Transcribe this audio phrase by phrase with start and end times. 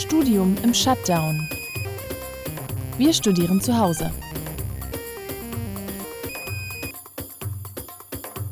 [0.00, 1.46] Studium im Shutdown.
[2.96, 4.10] Wir studieren zu Hause.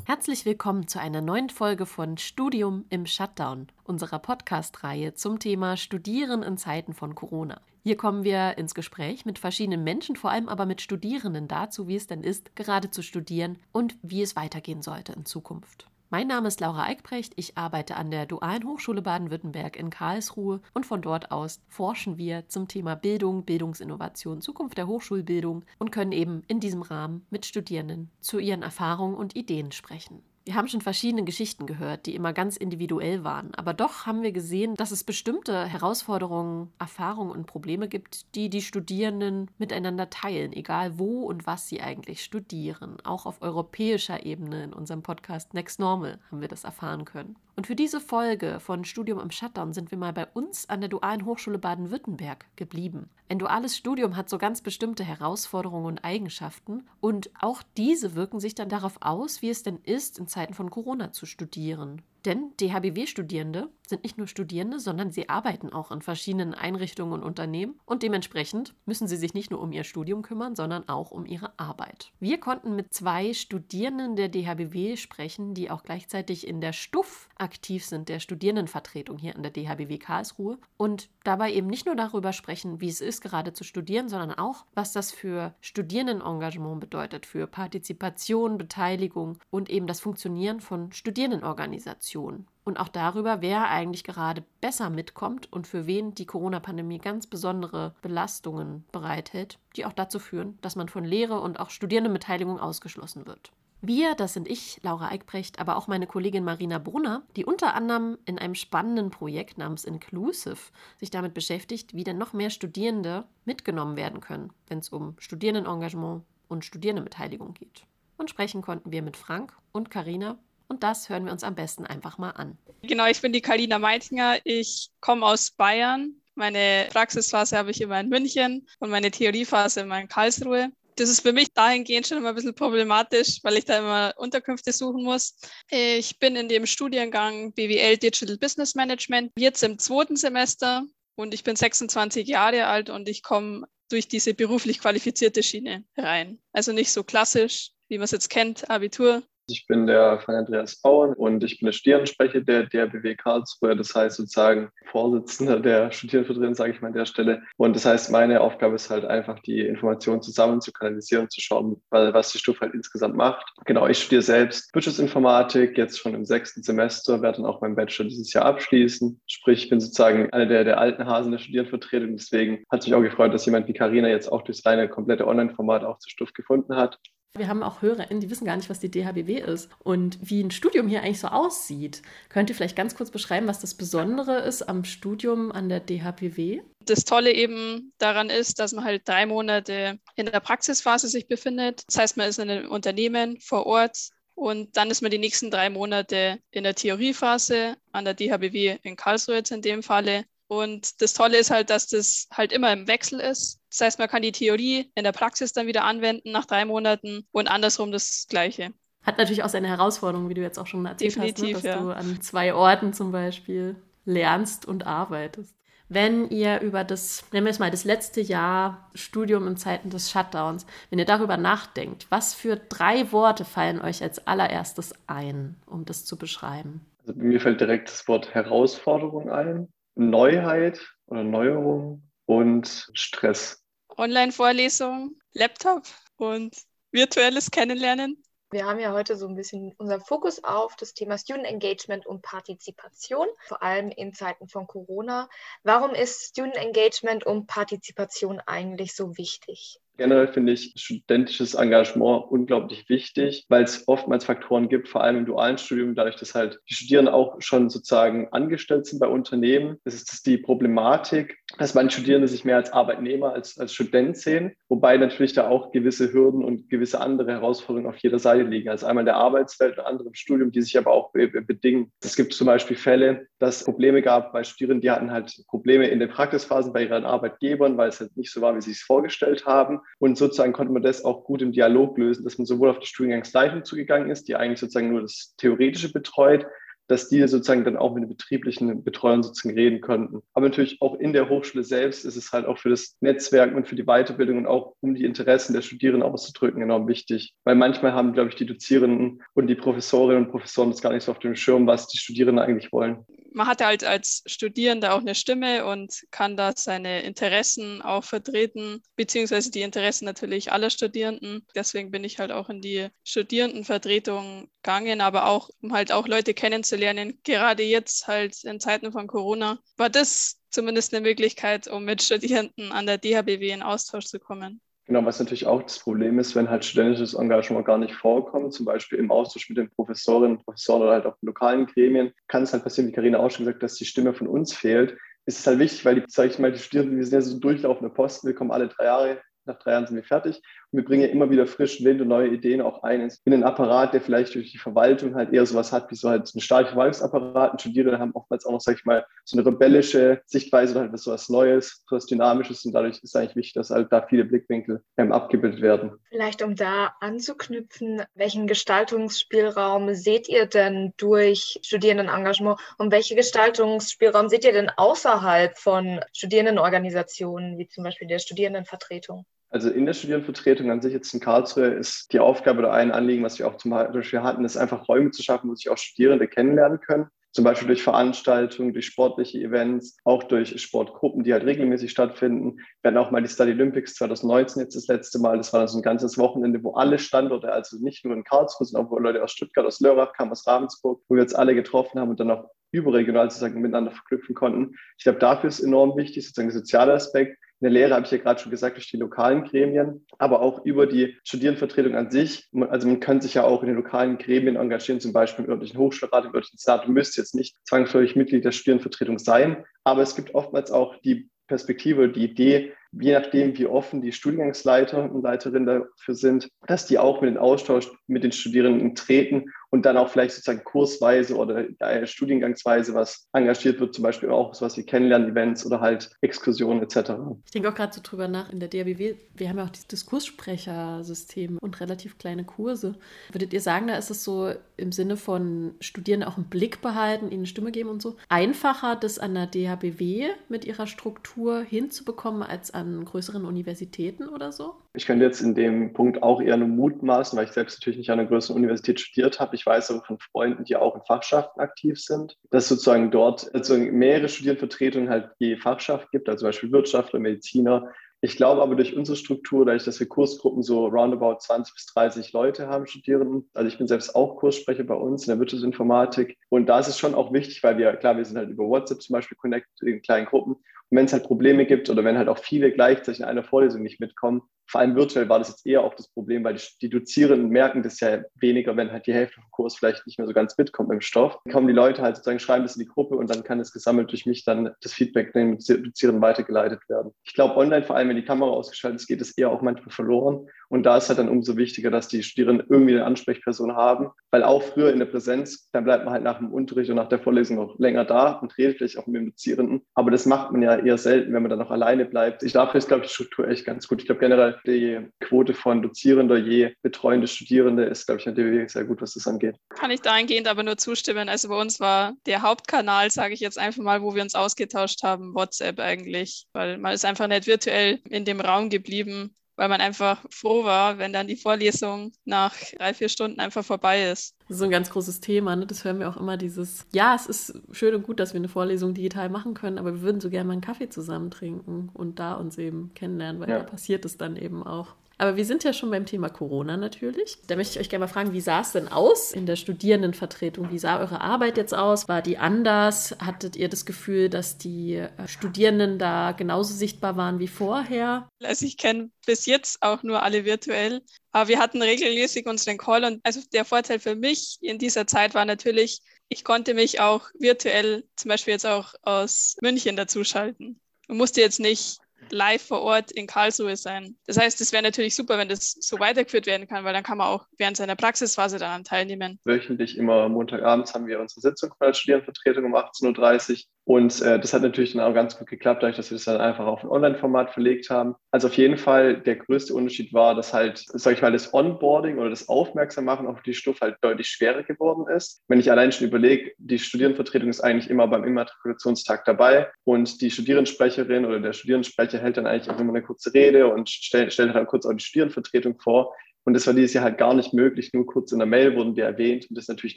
[0.04, 6.42] Herzlich willkommen zu einer neuen Folge von Studium im Shutdown, unserer Podcast-Reihe zum Thema Studieren
[6.42, 7.62] in Zeiten von Corona.
[7.83, 11.96] Hier kommen wir ins Gespräch mit verschiedenen Menschen, vor allem aber mit Studierenden dazu, wie
[11.96, 15.88] es denn ist, gerade zu studieren und wie es weitergehen sollte in Zukunft.
[16.11, 17.34] Mein Name ist Laura Eickbrecht.
[17.37, 22.48] Ich arbeite an der Dualen Hochschule Baden-Württemberg in Karlsruhe und von dort aus forschen wir
[22.48, 28.10] zum Thema Bildung, Bildungsinnovation, Zukunft der Hochschulbildung und können eben in diesem Rahmen mit Studierenden
[28.20, 30.23] zu ihren Erfahrungen und Ideen sprechen.
[30.48, 33.55] Wir haben schon verschiedene Geschichten gehört, die immer ganz individuell waren.
[33.55, 38.62] Aber doch haben wir gesehen, dass es bestimmte Herausforderungen, Erfahrungen und Probleme gibt, die die
[38.62, 42.97] Studierenden miteinander teilen, egal wo und was sie eigentlich studieren.
[43.05, 47.37] Auch auf europäischer Ebene in unserem Podcast Next Normal haben wir das erfahren können.
[47.58, 50.88] Und für diese Folge von Studium im Shutdown sind wir mal bei uns an der
[50.88, 53.10] Dualen Hochschule Baden-Württemberg geblieben.
[53.28, 58.54] Ein duales Studium hat so ganz bestimmte Herausforderungen und Eigenschaften und auch diese wirken sich
[58.54, 62.02] dann darauf aus, wie es denn ist, in Zeiten von Corona zu studieren.
[62.24, 67.79] Denn DHBW-Studierende sind nicht nur Studierende, sondern sie arbeiten auch in verschiedenen Einrichtungen und Unternehmen.
[67.87, 71.59] Und dementsprechend müssen sie sich nicht nur um ihr Studium kümmern, sondern auch um ihre
[71.59, 72.13] Arbeit.
[72.21, 77.85] Wir konnten mit zwei Studierenden der DHBW sprechen, die auch gleichzeitig in der Stuff aktiv
[77.85, 80.59] sind, der Studierendenvertretung hier an der DHBW Karlsruhe.
[80.77, 84.67] Und dabei eben nicht nur darüber sprechen, wie es ist, gerade zu studieren, sondern auch,
[84.75, 92.78] was das für Studierendenengagement bedeutet, für Partizipation, Beteiligung und eben das Funktionieren von Studierendenorganisationen und
[92.78, 98.84] auch darüber, wer eigentlich gerade besser mitkommt und für wen die Corona-Pandemie ganz besondere Belastungen
[98.92, 103.53] bereithält, die auch dazu führen, dass man von Lehre und auch Studierendenbeteiligung ausgeschlossen wird.
[103.81, 108.19] Wir, das sind ich, Laura Eickbrecht, aber auch meine Kollegin Marina Brunner, die unter anderem
[108.25, 113.97] in einem spannenden Projekt namens Inclusive sich damit beschäftigt, wie denn noch mehr Studierende mitgenommen
[113.97, 117.87] werden können, wenn es um Studierendenengagement und Studierendenbeteiligung geht.
[118.17, 120.38] Und sprechen konnten wir mit Frank und Karina
[120.69, 122.59] und das hören wir uns am besten einfach mal an.
[122.83, 124.39] Genau, ich bin die Kalina Meitinger.
[124.45, 126.15] Ich komme aus Bayern.
[126.34, 130.71] Meine Praxisphase habe ich immer in München und meine Theoriephase immer in Karlsruhe.
[130.95, 134.73] Das ist für mich dahingehend schon immer ein bisschen problematisch, weil ich da immer Unterkünfte
[134.73, 135.39] suchen muss.
[135.71, 140.84] Ich bin in dem Studiengang BWL Digital Business Management jetzt im zweiten Semester
[141.15, 146.41] und ich bin 26 Jahre alt und ich komme durch diese beruflich qualifizierte Schiene rein.
[146.53, 150.81] Also nicht so klassisch, wie man es jetzt kennt, Abitur, ich bin der von Andreas
[150.81, 156.54] Bauern und ich bin der Studierendensprecher der DRBW Karlsruhe, das heißt sozusagen Vorsitzender der Studierendenvertretung,
[156.54, 157.42] sage ich mal an der Stelle.
[157.56, 161.81] Und das heißt, meine Aufgabe ist halt einfach, die Informationen zusammen zu kanalisieren, zu schauen,
[161.91, 163.44] was die Stufe halt insgesamt macht.
[163.64, 168.09] Genau, ich studiere selbst Wirtschaftsinformatik, jetzt schon im sechsten Semester, werde dann auch meinen Bachelor
[168.09, 169.20] dieses Jahr abschließen.
[169.26, 172.16] Sprich, ich bin sozusagen einer der, der alten Hasen der Studierendenvertretung.
[172.16, 175.26] Deswegen hat es mich auch gefreut, dass jemand wie Karina jetzt auch durch seine komplette
[175.26, 176.98] Online-Format auch zur Stufe gefunden hat.
[177.37, 180.50] Wir haben auch HörerInnen, die wissen gar nicht, was die DHBW ist und wie ein
[180.50, 182.03] Studium hier eigentlich so aussieht.
[182.28, 186.62] Könnt ihr vielleicht ganz kurz beschreiben, was das Besondere ist am Studium an der DHBW?
[186.81, 191.84] Das Tolle eben daran ist, dass man halt drei Monate in der Praxisphase sich befindet.
[191.87, 195.50] Das heißt, man ist in einem Unternehmen vor Ort und dann ist man die nächsten
[195.50, 200.25] drei Monate in der Theoriephase an der DHBW in Karlsruhe jetzt in dem Falle.
[200.47, 203.58] Und das Tolle ist halt, dass das halt immer im Wechsel ist.
[203.71, 207.27] Das heißt, man kann die Theorie in der Praxis dann wieder anwenden nach drei Monaten
[207.33, 208.73] und andersrum das Gleiche.
[209.03, 211.71] Hat natürlich auch seine Herausforderungen, wie du jetzt auch schon erzählt Definitiv, hast, ne?
[211.71, 211.83] dass ja.
[211.83, 215.55] du an zwei Orten zum Beispiel lernst und arbeitest.
[215.91, 220.11] Wenn ihr über das, nennen wir es mal, das letzte Jahr Studium in Zeiten des
[220.11, 225.87] Shutdowns, wenn ihr darüber nachdenkt, was für drei Worte fallen euch als allererstes ein, um
[225.87, 226.84] das zu beschreiben?
[227.07, 233.65] Also mir fällt direkt das Wort Herausforderung ein, Neuheit oder Neuerung und Stress.
[233.97, 235.84] Online-Vorlesung, Laptop
[236.19, 236.55] und
[236.93, 238.22] virtuelles Kennenlernen.
[238.50, 242.22] Wir haben ja heute so ein bisschen unseren Fokus auf das Thema Student Engagement und
[242.22, 245.28] Partizipation, vor allem in Zeiten von Corona.
[245.65, 249.80] Warum ist Student Engagement und Partizipation eigentlich so wichtig?
[249.98, 255.27] Generell finde ich studentisches Engagement unglaublich wichtig, weil es oftmals Faktoren gibt, vor allem im
[255.27, 259.78] dualen Studium, dadurch, dass halt die Studierenden auch schon sozusagen angestellt sind bei Unternehmen.
[259.84, 264.52] Das ist die Problematik, dass manche Studierende sich mehr als Arbeitnehmer, als, als Student sehen,
[264.68, 268.68] wobei natürlich da auch gewisse Hürden und gewisse andere Herausforderungen auf jeder Seite liegen.
[268.68, 271.90] Also einmal in der Arbeitswelt und andere im Studium, die sich aber auch bedingen.
[272.02, 275.88] Es gibt zum Beispiel Fälle, dass es Probleme gab bei Studierenden, die hatten halt Probleme
[275.88, 278.82] in den Praxisphasen bei ihren Arbeitgebern, weil es halt nicht so war, wie sie es
[278.82, 279.80] vorgestellt haben.
[279.98, 282.86] Und sozusagen konnte man das auch gut im Dialog lösen, dass man sowohl auf die
[282.86, 286.46] Studiengangsleitung zugegangen ist, die eigentlich sozusagen nur das Theoretische betreut,
[286.88, 290.23] dass die sozusagen dann auch mit den betrieblichen Betreuern sozusagen reden könnten.
[290.35, 293.69] Aber natürlich auch in der Hochschule selbst ist es halt auch für das Netzwerk und
[293.69, 297.35] für die Weiterbildung und auch um die Interessen der Studierenden auszudrücken enorm wichtig.
[297.44, 301.05] Weil manchmal haben, glaube ich, die Dozierenden und die Professorinnen und Professoren das gar nicht
[301.05, 303.05] so auf dem Schirm, was die Studierenden eigentlich wollen
[303.38, 308.82] man hat halt als Studierender auch eine Stimme und kann da seine Interessen auch vertreten,
[308.96, 311.46] beziehungsweise die Interessen natürlich aller Studierenden.
[311.55, 316.35] Deswegen bin ich halt auch in die Studierendenvertretung gegangen, aber auch, um halt auch Leute
[316.35, 317.20] kennenzulernen.
[317.23, 322.73] Gerade jetzt halt in Zeiten von Corona war das zumindest eine Möglichkeit, um mit Studierenden
[322.73, 324.61] an der DHBW in Austausch zu kommen.
[324.88, 328.64] Genau, was natürlich auch das Problem ist, wenn halt studentisches Engagement gar nicht vorkommt, zum
[328.64, 332.55] Beispiel im Austausch mit den Professorinnen und Professoren oder halt auch lokalen Gremien, kann es
[332.55, 334.96] halt passieren, wie Karina auch schon gesagt hat, dass die Stimme von uns fehlt.
[335.26, 337.38] Es ist halt wichtig, weil die, sage ich mal, die Studierenden, wir sind ja so
[337.38, 339.19] durchlaufende Posten, wir kommen alle drei Jahre
[339.49, 340.40] nach drei Jahren sind wir fertig.
[340.70, 344.02] Wir bringen immer wieder frischen Wind und neue Ideen auch ein in den Apparat, der
[344.02, 347.52] vielleicht durch die Verwaltung halt eher sowas hat, wie so halt ein staatlicher Verwaltungsapparat.
[347.52, 350.98] Und Studierende haben oftmals auch noch, sag ich mal, so eine rebellische Sichtweise oder halt
[350.98, 352.66] so was Neues, so was Dynamisches.
[352.66, 355.92] Und dadurch ist eigentlich wichtig, dass halt da viele Blickwinkel ähm, abgebildet werden.
[356.10, 364.44] Vielleicht um da anzuknüpfen, welchen Gestaltungsspielraum seht ihr denn durch Studierendenengagement und welche Gestaltungsspielraum seht
[364.44, 369.24] ihr denn außerhalb von Studierendenorganisationen, wie zum Beispiel der Studierendenvertretung?
[369.50, 373.24] Also in der Studierendenvertretung an sich jetzt in Karlsruhe ist die Aufgabe oder ein Anliegen,
[373.24, 376.28] was wir auch zum Beispiel hatten, ist einfach Räume zu schaffen, wo sich auch Studierende
[376.28, 377.06] kennenlernen können.
[377.32, 382.58] Zum Beispiel durch Veranstaltungen, durch sportliche Events, auch durch Sportgruppen, die halt regelmäßig stattfinden.
[382.82, 385.36] Wir hatten auch mal die Study Olympics 2019 jetzt das letzte Mal.
[385.36, 388.66] Das war dann so ein ganzes Wochenende, wo alle Standorte, also nicht nur in Karlsruhe,
[388.66, 391.54] sondern auch wo Leute aus Stuttgart, aus Lörrach kamen, aus Ravensburg, wo wir uns alle
[391.54, 394.76] getroffen haben und dann auch überregional sozusagen miteinander verknüpfen konnten.
[394.96, 398.12] Ich glaube, dafür ist enorm wichtig, sozusagen der soziale Aspekt, in der Lehre habe ich
[398.12, 402.48] ja gerade schon gesagt, durch die lokalen Gremien, aber auch über die Studierendenvertretung an sich.
[402.70, 405.78] Also man kann sich ja auch in den lokalen Gremien engagieren, zum Beispiel im örtlichen
[405.78, 406.86] Hochschulrat, im örtlichen Senat.
[406.86, 411.30] Du müsst jetzt nicht zwangsläufig Mitglied der Studierendenvertretung sein, aber es gibt oftmals auch die
[411.48, 416.98] Perspektive, die Idee, je nachdem, wie offen die Studiengangsleiter und Leiterinnen dafür sind, dass die
[416.98, 421.66] auch mit den Austausch mit den Studierenden treten und dann auch vielleicht sozusagen kursweise oder
[422.06, 427.12] studiengangsweise was engagiert wird, zum Beispiel auch sowas wie Kennenlernen-Events oder halt Exkursionen etc.
[427.44, 429.88] Ich denke auch gerade so drüber nach, in der DRBW, wir haben ja auch dieses
[429.88, 432.94] Diskurssprechersystem und relativ kleine Kurse.
[433.32, 437.26] Würdet ihr sagen, da ist es so im Sinne von Studierenden auch einen Blick behalten,
[437.26, 442.42] ihnen eine Stimme geben und so, einfacher, das an der DHBW mit ihrer Struktur hinzubekommen
[442.42, 444.76] als an größeren Universitäten oder so?
[444.98, 448.10] Ich könnte jetzt in dem Punkt auch eher nur mutmaßen, weil ich selbst natürlich nicht
[448.10, 449.54] an einer größeren Universität studiert habe.
[449.54, 453.78] Ich weiß aber von Freunden, die auch in Fachschaften aktiv sind, dass sozusagen dort also
[453.78, 458.96] mehrere Studierendenvertretungen halt je Fachschaft gibt, also zum Beispiel Wirtschaftler, Mediziner, ich glaube aber durch
[458.96, 463.48] unsere Struktur, dadurch, dass wir Kursgruppen so roundabout 20 bis 30 Leute haben, Studierenden.
[463.54, 466.36] Also ich bin selbst auch Kurssprecher bei uns in der Wirtschaftsinformatik.
[466.48, 469.02] Und da ist es schon auch wichtig, weil wir, klar, wir sind halt über WhatsApp
[469.02, 470.56] zum Beispiel connected in kleinen Gruppen.
[470.90, 473.82] Und wenn es halt Probleme gibt oder wenn halt auch viele gleichzeitig in einer Vorlesung
[473.82, 476.90] nicht mitkommen, vor allem virtuell war das jetzt eher auch das Problem, weil die, die
[476.90, 480.35] Dozierenden merken das ja weniger, wenn halt die Hälfte vom Kurs vielleicht nicht mehr so
[480.35, 481.38] ganz mitkommt im Stoff.
[481.44, 483.73] Dann kommen die Leute halt sozusagen, schreiben das in die Gruppe und dann kann es
[483.73, 487.12] gesammelt durch mich dann das Feedback den Dozierenden weitergeleitet werden.
[487.25, 489.90] Ich glaube, online, vor allem wenn die Kamera ausgeschaltet ist, geht es eher auch manchmal
[489.90, 490.46] verloren.
[490.68, 494.44] Und da ist halt dann umso wichtiger, dass die Studierenden irgendwie eine Ansprechperson haben, weil
[494.44, 497.18] auch früher in der Präsenz, dann bleibt man halt nach dem Unterricht und nach der
[497.18, 499.82] Vorlesung noch länger da und redet vielleicht auch mit dem Dozierenden.
[499.94, 502.42] Aber das macht man ja eher selten, wenn man dann noch alleine bleibt.
[502.42, 504.00] Ich dafür ist, glaube ich, die Struktur echt ganz gut.
[504.00, 508.68] Ich glaube generell, die Quote von Dozierender je betreuende Studierende ist, glaube ich, an der
[508.68, 509.56] sehr gut, was das angeht.
[509.70, 511.28] Kann ich dahingehend aber nur zustimmen.
[511.28, 515.02] Also bei uns war der Hauptkanal, sage ich jetzt einfach mal, wo wir uns ausgetauscht
[515.02, 519.82] haben, WhatsApp eigentlich, weil man ist einfach nicht virtuell in dem Raum geblieben weil man
[519.82, 524.38] einfach froh war, wenn dann die Vorlesung nach drei, vier Stunden einfach vorbei ist.
[524.49, 525.67] Das ist so ein ganz großes Thema, ne?
[525.67, 528.49] das hören wir auch immer, dieses, ja, es ist schön und gut, dass wir eine
[528.49, 532.19] Vorlesung digital machen können, aber wir würden so gerne mal einen Kaffee zusammen trinken und
[532.19, 533.59] da uns eben kennenlernen, weil ja.
[533.59, 534.95] da passiert es dann eben auch.
[535.19, 537.38] Aber wir sind ja schon beim Thema Corona natürlich.
[537.49, 540.71] Da möchte ich euch gerne mal fragen, wie sah es denn aus in der Studierendenvertretung?
[540.71, 542.07] Wie sah eure Arbeit jetzt aus?
[542.09, 543.17] War die anders?
[543.19, 548.28] Hattet ihr das Gefühl, dass die äh, Studierenden da genauso sichtbar waren wie vorher?
[548.45, 551.02] Also ich kenne bis jetzt auch nur alle virtuell.
[551.38, 555.35] Aber wir hatten regelmäßig unseren Call und also der Vorteil für mich in dieser Zeit
[555.35, 560.80] war natürlich, ich konnte mich auch virtuell zum Beispiel jetzt auch aus München dazuschalten.
[561.07, 561.99] Man musste jetzt nicht
[562.30, 564.16] live vor Ort in Karlsruhe sein.
[564.26, 567.18] Das heißt, es wäre natürlich super, wenn das so weitergeführt werden kann, weil dann kann
[567.18, 569.38] man auch während seiner Praxisphase daran teilnehmen.
[569.45, 573.57] Wöchentlich immer Montagabends haben wir unsere Sitzung von der Studierendenvertretung um 18.30 Uhr
[573.88, 576.42] Und äh, das hat natürlich dann auch ganz gut geklappt, dadurch, dass wir das dann
[576.42, 578.16] einfach auf ein Online-Format verlegt haben.
[578.30, 582.18] Also auf jeden Fall der größte Unterschied war, dass halt, sag ich mal, das Onboarding
[582.18, 585.42] oder das Aufmerksammachen auf die Stufe halt deutlich schwerer geworden ist.
[585.49, 590.30] Wenn ich allein schon überlege, die Studierendenvertretung ist eigentlich immer beim Immatrikulationstag dabei und die
[590.30, 594.52] Studierendensprecherin oder der Studierendensprecher hält dann eigentlich auch immer eine kurze Rede und stellt, stellt
[594.52, 596.14] halt kurz auch die Studierendenvertretung vor.
[596.45, 597.90] Und das war dieses Jahr halt gar nicht möglich.
[597.92, 599.47] Nur kurz in der Mail wurden die erwähnt.
[599.49, 599.97] Und das ist natürlich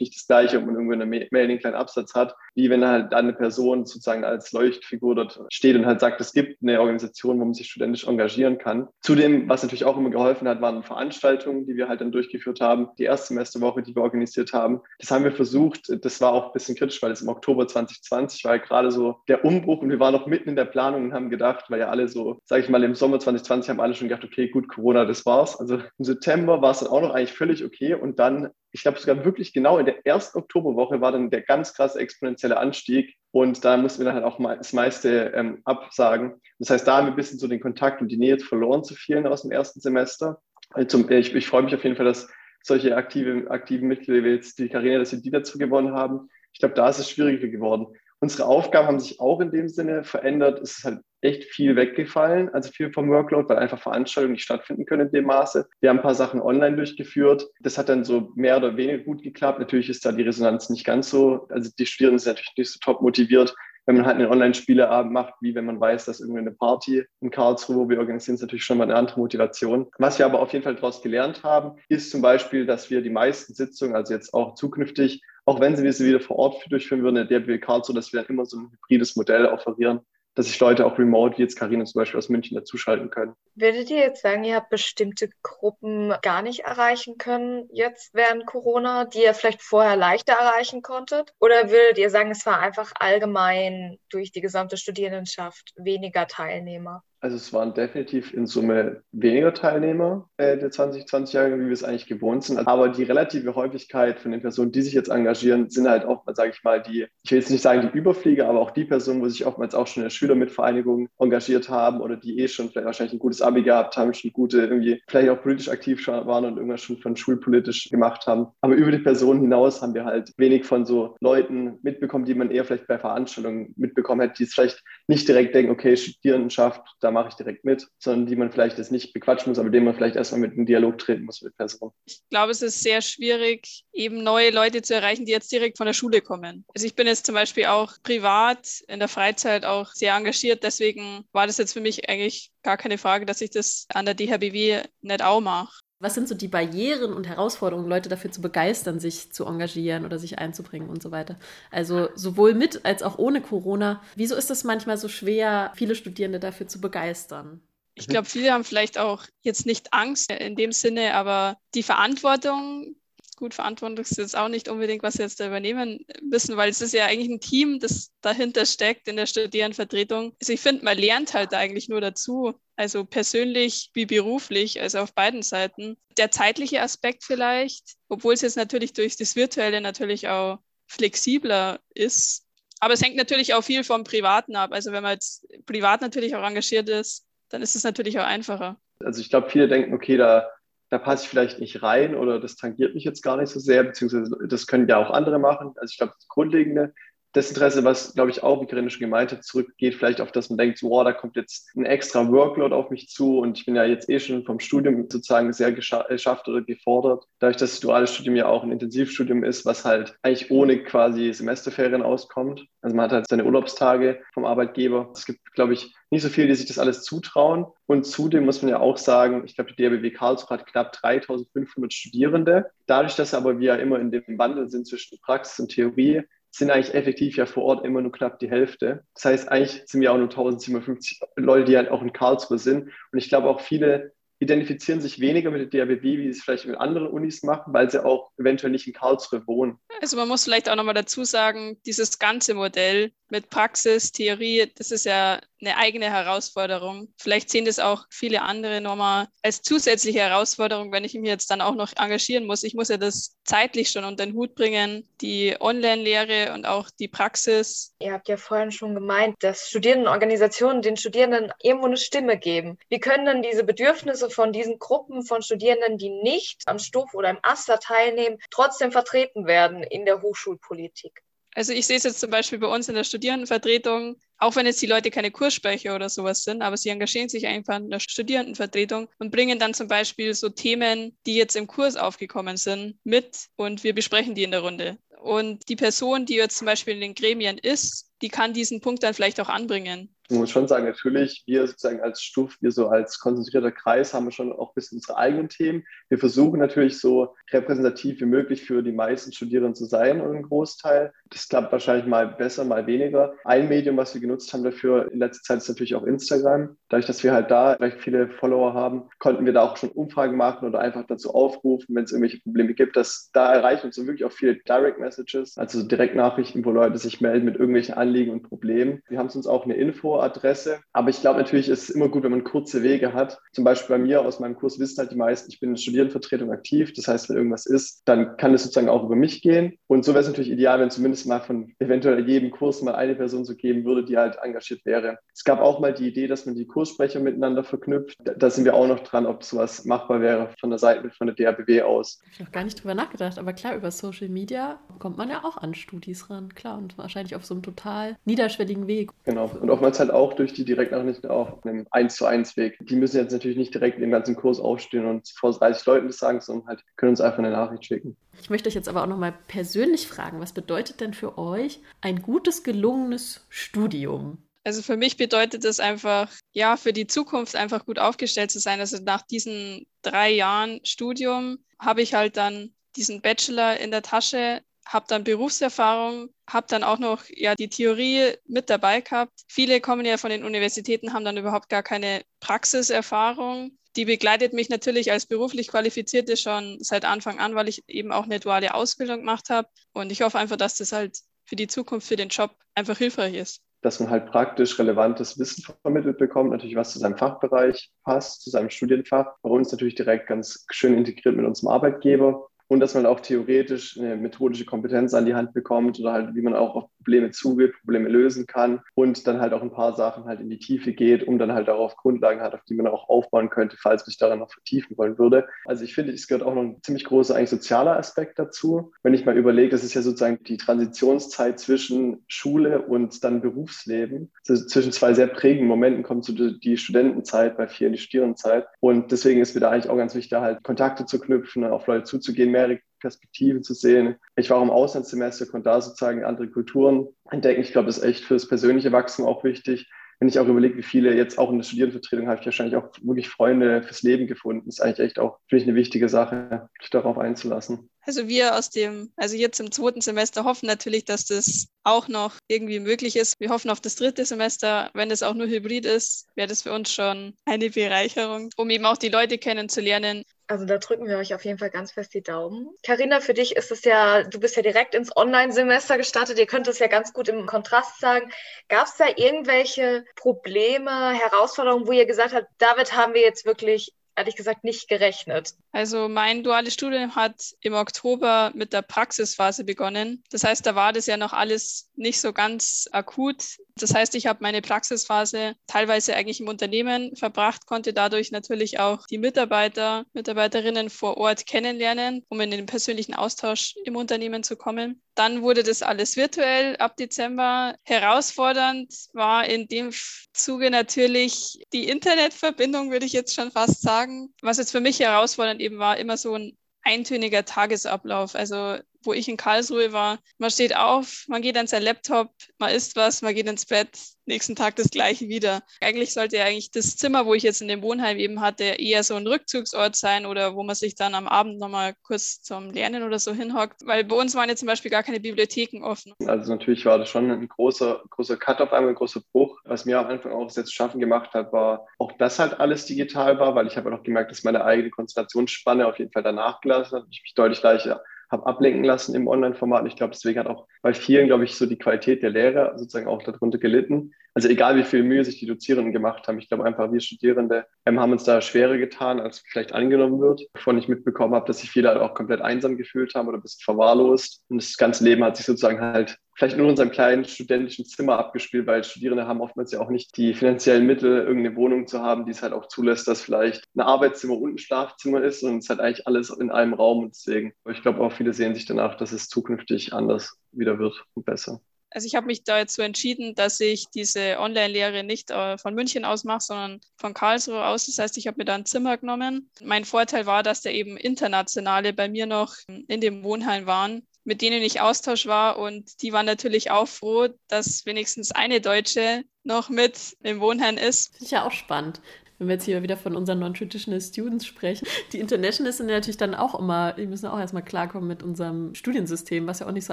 [0.00, 2.86] nicht das Gleiche, ob man irgendwo in der Mail einen kleinen Absatz hat, wie wenn
[2.86, 7.40] halt eine Person sozusagen als Leuchtfigur dort steht und halt sagt, es gibt eine Organisation,
[7.40, 8.88] wo man sich studentisch engagieren kann.
[9.00, 12.88] Zudem, was natürlich auch immer geholfen hat, waren Veranstaltungen, die wir halt dann durchgeführt haben.
[12.98, 14.80] Die Erstsemesterwoche, die wir organisiert haben.
[14.98, 15.90] Das haben wir versucht.
[16.04, 19.16] Das war auch ein bisschen kritisch, weil es im Oktober 2020 war ja gerade so
[19.28, 21.88] der Umbruch und wir waren noch mitten in der Planung und haben gedacht, weil ja
[21.88, 25.06] alle so, sage ich mal, im Sommer 2020 haben alle schon gedacht, okay, gut, Corona,
[25.06, 25.58] das war's.
[25.58, 27.94] Also im September September war es dann auch noch eigentlich völlig okay.
[27.94, 31.74] Und dann, ich glaube sogar wirklich genau in der ersten Oktoberwoche war dann der ganz
[31.74, 33.14] krasse exponentielle Anstieg.
[33.32, 36.40] Und da mussten wir dann halt auch mal das meiste ähm, absagen.
[36.58, 38.94] Das heißt, da haben wir ein bisschen so den Kontakt und die Nähe verloren zu
[38.94, 40.40] vielen aus dem ersten Semester.
[40.70, 42.28] Also, ich, ich freue mich auf jeden Fall, dass
[42.62, 46.30] solche aktive, aktiven Mitglieder wie jetzt die Karina, dass sie die dazu gewonnen haben.
[46.54, 47.88] Ich glaube, da ist es schwieriger geworden.
[48.20, 50.60] Unsere Aufgaben haben sich auch in dem Sinne verändert.
[50.60, 54.84] Es ist halt echt viel weggefallen, also viel vom Workload, weil einfach Veranstaltungen nicht stattfinden
[54.84, 55.68] können in dem Maße.
[55.80, 57.48] Wir haben ein paar Sachen online durchgeführt.
[57.60, 59.60] Das hat dann so mehr oder weniger gut geklappt.
[59.60, 62.78] Natürlich ist da die Resonanz nicht ganz so, also die Studierenden sind natürlich nicht so
[62.82, 63.54] top motiviert,
[63.86, 67.30] wenn man halt einen Online-Spieleabend macht, wie wenn man weiß, dass irgendwie eine Party in
[67.30, 69.88] Karlsruhe, wo wir organisieren, ist natürlich schon mal eine andere Motivation.
[69.98, 73.10] Was wir aber auf jeden Fall daraus gelernt haben, ist zum Beispiel, dass wir die
[73.10, 77.16] meisten Sitzungen, also jetzt auch zukünftig, auch wenn sie sie wieder vor Ort durchführen würden,
[77.16, 80.00] in der DRB Karlsruhe, dass wir dann immer so ein hybrides Modell offerieren,
[80.34, 83.34] dass sich Leute auch remote, wie jetzt Karina zum Beispiel aus München, dazuschalten können.
[83.54, 89.04] Würdet ihr jetzt sagen, ihr habt bestimmte Gruppen gar nicht erreichen können jetzt während Corona,
[89.04, 91.34] die ihr vielleicht vorher leichter erreichen konntet?
[91.38, 97.02] Oder würdet ihr sagen, es war einfach allgemein durch die gesamte Studierendenschaft weniger Teilnehmer?
[97.22, 101.84] Also es waren definitiv in Summe weniger Teilnehmer äh, der 2020 Jahre, wie wir es
[101.84, 102.58] eigentlich gewohnt sind.
[102.66, 106.50] Aber die relative Häufigkeit von den Personen, die sich jetzt engagieren, sind halt oftmals, sage
[106.52, 109.28] ich mal, die, ich will jetzt nicht sagen die Überflieger, aber auch die Personen, wo
[109.28, 113.12] sich oftmals auch schon in der Schülermitvereinigung engagiert haben oder die eh schon vielleicht wahrscheinlich
[113.12, 116.82] ein gutes Abi gehabt haben, schon gute irgendwie vielleicht auch politisch aktiv waren und irgendwas
[116.82, 118.48] schon von schulpolitisch gemacht haben.
[118.62, 122.50] Aber über die Personen hinaus haben wir halt wenig von so Leuten mitbekommen, die man
[122.50, 127.11] eher vielleicht bei Veranstaltungen mitbekommen hätte, die es vielleicht nicht direkt denken, okay, Studierendenschaft, da
[127.12, 129.94] mache ich direkt mit, sondern die man vielleicht jetzt nicht bequatschen muss, aber denen man
[129.94, 131.92] vielleicht erstmal mit einem Dialog treten muss mit Personen.
[132.06, 135.86] Ich glaube, es ist sehr schwierig, eben neue Leute zu erreichen, die jetzt direkt von
[135.86, 136.64] der Schule kommen.
[136.74, 141.24] Also ich bin jetzt zum Beispiel auch privat in der Freizeit auch sehr engagiert, deswegen
[141.32, 144.82] war das jetzt für mich eigentlich gar keine Frage, dass ich das an der DHBW
[145.00, 145.81] nicht auch mache.
[146.02, 150.18] Was sind so die Barrieren und Herausforderungen, Leute dafür zu begeistern, sich zu engagieren oder
[150.18, 151.36] sich einzubringen und so weiter?
[151.70, 154.02] Also sowohl mit als auch ohne Corona.
[154.16, 157.60] Wieso ist es manchmal so schwer, viele Studierende dafür zu begeistern?
[157.94, 162.96] Ich glaube, viele haben vielleicht auch jetzt nicht Angst in dem Sinne, aber die Verantwortung,
[163.42, 166.80] gut, Verantwortung ist jetzt auch nicht unbedingt, was sie jetzt da übernehmen müssen, weil es
[166.80, 170.36] ist ja eigentlich ein Team, das dahinter steckt in der Studierendenvertretung.
[170.40, 175.12] Also ich finde, man lernt halt eigentlich nur dazu, also persönlich wie beruflich, also auf
[175.12, 175.96] beiden Seiten.
[176.16, 182.46] Der zeitliche Aspekt vielleicht, obwohl es jetzt natürlich durch das Virtuelle natürlich auch flexibler ist.
[182.78, 184.70] Aber es hängt natürlich auch viel vom Privaten ab.
[184.72, 188.78] Also wenn man jetzt privat natürlich auch engagiert ist, dann ist es natürlich auch einfacher.
[189.00, 190.48] Also ich glaube, viele denken, okay, da
[190.92, 193.82] da passe ich vielleicht nicht rein oder das tangiert mich jetzt gar nicht so sehr,
[193.82, 195.72] beziehungsweise das können ja auch andere machen.
[195.76, 196.92] Also ich glaube, das Grundlegende
[197.32, 200.50] das Interesse, was, glaube ich, auch, wie Corinne schon gemeint hat, zurückgeht, vielleicht auf das
[200.50, 203.64] man denkt, so, wow, da kommt jetzt ein extra Workload auf mich zu und ich
[203.64, 207.24] bin ja jetzt eh schon vom Studium sozusagen sehr geschafft oder gefordert.
[207.38, 211.32] Dadurch, dass das duales Studium ja auch ein Intensivstudium ist, was halt eigentlich ohne quasi
[211.32, 212.66] Semesterferien auskommt.
[212.82, 215.10] Also man hat halt seine Urlaubstage vom Arbeitgeber.
[215.14, 217.66] Es gibt, glaube ich, nicht so viele, die sich das alles zutrauen.
[217.86, 221.92] Und zudem muss man ja auch sagen, ich glaube, die DRBW Karlsruhe hat knapp 3500
[221.92, 222.70] Studierende.
[222.86, 226.22] Dadurch, dass aber wir ja immer in dem Wandel sind zwischen Praxis und Theorie,
[226.54, 229.04] sind eigentlich effektiv ja vor Ort immer nur knapp die Hälfte.
[229.14, 232.90] Das heißt, eigentlich sind wir auch nur 1750 Leute, die halt auch in Karlsruhe sind.
[233.10, 236.66] Und ich glaube auch viele identifizieren sich weniger mit der DRBB, wie sie es vielleicht
[236.66, 239.78] mit anderen Unis machen, weil sie auch eventuell nicht in Karlsruhe wohnen.
[240.00, 244.90] Also man muss vielleicht auch nochmal dazu sagen, dieses ganze Modell mit Praxis, Theorie, das
[244.90, 247.14] ist ja eine eigene Herausforderung.
[247.18, 251.60] Vielleicht sehen das auch viele andere nochmal als zusätzliche Herausforderung, wenn ich mich jetzt dann
[251.60, 252.64] auch noch engagieren muss.
[252.64, 257.08] Ich muss ja das zeitlich schon unter den Hut bringen, die Online-Lehre und auch die
[257.08, 257.94] Praxis.
[257.98, 262.78] Ihr habt ja vorhin schon gemeint, dass Studierendenorganisationen den Studierenden irgendwo eine Stimme geben.
[262.88, 267.30] Wie können denn diese Bedürfnisse von diesen Gruppen von Studierenden, die nicht am Stoff oder
[267.30, 271.22] im Aster teilnehmen, trotzdem vertreten werden in der Hochschulpolitik?
[271.54, 274.80] Also ich sehe es jetzt zum Beispiel bei uns in der Studierendenvertretung, auch wenn jetzt
[274.80, 279.08] die Leute keine Kurssprecher oder sowas sind, aber sie engagieren sich einfach in der Studierendenvertretung
[279.18, 283.84] und bringen dann zum Beispiel so Themen, die jetzt im Kurs aufgekommen sind, mit und
[283.84, 284.98] wir besprechen die in der Runde.
[285.20, 289.02] Und die Person, die jetzt zum Beispiel in den Gremien ist, die kann diesen Punkt
[289.02, 290.14] dann vielleicht auch anbringen.
[290.32, 294.24] Ich muss schon sagen, natürlich, wir sozusagen als Stuf, wir so als konzentrierter Kreis haben
[294.24, 295.84] wir schon auch ein bisschen unsere eigenen Themen.
[296.08, 300.44] Wir versuchen natürlich so repräsentativ wie möglich für die meisten Studierenden zu sein und einen
[300.44, 301.12] Großteil.
[301.28, 303.34] Das klappt wahrscheinlich mal besser, mal weniger.
[303.44, 306.78] Ein Medium, was wir genutzt haben dafür in letzter Zeit, ist natürlich auch Instagram.
[306.88, 310.38] Dadurch, dass wir halt da recht viele Follower haben, konnten wir da auch schon Umfragen
[310.38, 314.24] machen oder einfach dazu aufrufen, wenn es irgendwelche Probleme gibt, dass da erreichen uns wirklich
[314.24, 319.02] auch viele Direct Messages, also Direktnachrichten, wo Leute sich melden mit irgendwelchen Anliegen und Problemen.
[319.10, 320.80] Wir haben uns auch eine Info Adresse.
[320.92, 323.38] Aber ich glaube natürlich, ist es immer gut, wenn man kurze Wege hat.
[323.52, 326.50] Zum Beispiel bei mir aus meinem Kurs wissen halt die meisten, ich bin in Studierendenvertretung
[326.50, 326.92] aktiv.
[326.94, 329.78] Das heißt, wenn irgendwas ist, dann kann es sozusagen auch über mich gehen.
[329.86, 333.14] Und so wäre es natürlich ideal, wenn zumindest mal von eventuell jedem Kurs mal eine
[333.14, 335.18] Person so geben würde, die halt engagiert wäre.
[335.34, 338.16] Es gab auch mal die Idee, dass man die Kurssprecher miteinander verknüpft.
[338.24, 341.36] Da sind wir auch noch dran, ob sowas machbar wäre von der Seite von der
[341.36, 342.20] DRBW aus.
[342.30, 345.44] Ich habe noch gar nicht drüber nachgedacht, aber klar, über Social Media kommt man ja
[345.44, 346.78] auch an Studis ran, klar.
[346.78, 349.10] Und wahrscheinlich auf so einem total niederschwelligen Weg.
[349.24, 349.50] Genau.
[349.60, 352.78] Und oftmals halt auch durch die Direktnachrichten auf einem 1 zu 1 Weg.
[352.80, 356.06] Die müssen jetzt natürlich nicht direkt in den ganzen Kurs aufstehen und vor 30 Leuten
[356.06, 358.16] das sagen, sondern halt können uns einfach eine Nachricht schicken.
[358.40, 362.22] Ich möchte euch jetzt aber auch nochmal persönlich fragen, was bedeutet denn für euch ein
[362.22, 364.38] gutes, gelungenes Studium?
[364.64, 368.78] Also für mich bedeutet es einfach, ja, für die Zukunft einfach gut aufgestellt zu sein.
[368.78, 374.62] Also nach diesen drei Jahren Studium habe ich halt dann diesen Bachelor in der Tasche,
[374.86, 379.32] habe dann Berufserfahrung, habe dann auch noch ja die Theorie mit dabei gehabt.
[379.48, 383.78] Viele kommen ja von den Universitäten, haben dann überhaupt gar keine Praxiserfahrung.
[383.96, 388.24] Die begleitet mich natürlich als beruflich Qualifizierte schon seit Anfang an, weil ich eben auch
[388.24, 389.68] eine duale Ausbildung gemacht habe.
[389.92, 393.34] Und ich hoffe einfach, dass das halt für die Zukunft, für den Job einfach hilfreich
[393.34, 398.42] ist dass man halt praktisch relevantes Wissen vermittelt bekommt, natürlich was zu seinem Fachbereich passt,
[398.42, 399.34] zu seinem Studienfach.
[399.42, 403.98] Bei uns natürlich direkt ganz schön integriert mit unserem Arbeitgeber und dass man auch theoretisch
[403.98, 407.74] eine methodische Kompetenz an die Hand bekommt oder halt, wie man auch auf Probleme zugeht,
[407.80, 411.26] Probleme lösen kann und dann halt auch ein paar Sachen halt in die Tiefe geht,
[411.28, 414.16] um dann halt darauf Grundlagen hat, auf die man auch aufbauen könnte, falls man sich
[414.16, 415.46] daran noch vertiefen wollen würde.
[415.66, 418.92] Also ich finde, es gehört auch noch ein ziemlich großer eigentlich sozialer Aspekt dazu.
[419.02, 424.30] Wenn ich mal überlege, das ist ja sozusagen die Transitionszeit zwischen Schule und dann Berufsleben.
[424.48, 428.66] Also zwischen zwei sehr prägenden Momenten kommt so die Studentenzeit, bei vielen die Studierendenzeit.
[428.80, 432.04] Und deswegen ist mir da eigentlich auch ganz wichtig, halt Kontakte zu knüpfen, auf Leute
[432.04, 434.16] zuzugehen, mehr mehrere Perspektiven zu sehen.
[434.36, 437.62] Ich war auch im Auslandssemester, konnte da sozusagen andere Kulturen entdecken.
[437.62, 439.90] Ich glaube, das ist echt fürs persönliche Wachstum auch wichtig.
[440.20, 442.90] Wenn ich auch überlege, wie viele jetzt auch in der Studierendenvertretung habe ich wahrscheinlich auch
[443.02, 444.66] wirklich Freunde fürs Leben gefunden.
[444.66, 447.90] Das ist eigentlich echt auch, finde ich, eine wichtige Sache, sich darauf einzulassen.
[448.04, 452.34] Also wir aus dem, also jetzt im zweiten Semester hoffen natürlich, dass das auch noch
[452.48, 453.38] irgendwie möglich ist.
[453.38, 454.90] Wir hoffen auf das dritte Semester.
[454.94, 458.86] Wenn es auch nur hybrid ist, wäre das für uns schon eine Bereicherung, um eben
[458.86, 460.24] auch die Leute kennenzulernen.
[460.48, 462.68] Also da drücken wir euch auf jeden Fall ganz fest die Daumen.
[462.84, 466.38] Karina, für dich ist es ja, du bist ja direkt ins Online-Semester gestartet.
[466.38, 468.30] Ihr könnt es ja ganz gut im Kontrast sagen.
[468.68, 473.94] Gab es da irgendwelche Probleme, Herausforderungen, wo ihr gesagt habt, damit haben wir jetzt wirklich
[474.16, 475.54] ehrlich gesagt nicht gerechnet.
[475.72, 480.22] Also mein duales Studium hat im Oktober mit der Praxisphase begonnen.
[480.30, 483.58] Das heißt, da war das ja noch alles nicht so ganz akut.
[483.76, 489.06] Das heißt, ich habe meine Praxisphase teilweise eigentlich im Unternehmen verbracht, konnte dadurch natürlich auch
[489.06, 495.02] die Mitarbeiter, Mitarbeiterinnen vor Ort kennenlernen, um in den persönlichen Austausch im Unternehmen zu kommen.
[495.14, 497.74] Dann wurde das alles virtuell ab Dezember.
[497.84, 499.90] Herausfordernd war in dem
[500.32, 504.32] Zuge natürlich die Internetverbindung, würde ich jetzt schon fast sagen.
[504.42, 508.34] Was jetzt für mich herausfordernd eben war, immer so ein eintöniger Tagesablauf.
[508.34, 512.70] Also wo ich in Karlsruhe war, man steht auf, man geht an sein Laptop, man
[512.70, 513.90] isst was, man geht ins Bett,
[514.26, 515.62] nächsten Tag das gleiche wieder.
[515.80, 519.02] Eigentlich sollte ja eigentlich das Zimmer, wo ich jetzt in dem Wohnheim eben hatte, eher
[519.02, 523.02] so ein Rückzugsort sein oder wo man sich dann am Abend nochmal kurz zum Lernen
[523.02, 526.14] oder so hinhockt, weil bei uns waren jetzt zum Beispiel gar keine Bibliotheken offen.
[526.26, 529.60] Also natürlich war das schon ein großer, großer Cut auf einmal, ein großer Bruch.
[529.64, 532.86] Was mir am Anfang auch sehr zu schaffen gemacht hat, war auch, dass halt alles
[532.86, 536.60] digital war, weil ich habe auch gemerkt, dass meine eigene Konzentrationsspanne auf jeden Fall danach
[536.60, 537.06] gelassen hat.
[537.10, 539.86] Ich mich deutlich leichter habe ablenken lassen im Online-Format.
[539.86, 543.06] Ich glaube, deswegen hat auch bei vielen, glaube ich, so die Qualität der Lehre sozusagen
[543.06, 544.14] auch darunter gelitten.
[544.34, 547.66] Also egal, wie viel Mühe sich die Dozierenden gemacht haben, ich glaube einfach, wir Studierende
[547.84, 550.48] ähm, haben uns da schwerer getan, als vielleicht angenommen wird.
[550.54, 553.42] Wovon ich mitbekommen habe, dass sich viele halt auch komplett einsam gefühlt haben oder ein
[553.42, 554.44] bisschen verwahrlost.
[554.48, 558.18] Und das ganze Leben hat sich sozusagen halt vielleicht nur in unserem kleinen studentischen Zimmer
[558.18, 562.24] abgespielt, weil Studierende haben oftmals ja auch nicht die finanziellen Mittel, irgendeine Wohnung zu haben,
[562.24, 565.68] die es halt auch zulässt, dass vielleicht ein Arbeitszimmer und ein Schlafzimmer ist und es
[565.68, 568.96] hat eigentlich alles in einem Raum und deswegen, ich glaube auch viele sehen sich danach,
[568.96, 571.60] dass es zukünftig anders wieder wird und besser.
[571.94, 576.24] Also ich habe mich dazu entschieden, dass ich diese Online-Lehre nicht äh, von München aus
[576.24, 577.84] mache, sondern von Karlsruhe aus.
[577.84, 579.50] Das heißt, ich habe mir da ein Zimmer genommen.
[579.62, 584.42] Mein Vorteil war, dass da eben Internationale bei mir noch in dem Wohnheim waren mit
[584.42, 585.58] denen ich Austausch war.
[585.58, 591.12] Und die waren natürlich auch froh, dass wenigstens eine Deutsche noch mit im Wohnheim ist.
[591.12, 592.00] Finde ich ja auch spannend
[592.42, 596.34] wenn wir jetzt hier wieder von unseren Non-Traditional Students sprechen, die Internationals sind natürlich dann
[596.34, 599.92] auch immer, die müssen auch erstmal klarkommen mit unserem Studiensystem, was ja auch nicht so